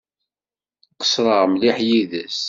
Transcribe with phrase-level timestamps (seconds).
[0.97, 2.39] Qeṣṣreɣ mliḥ yid-s.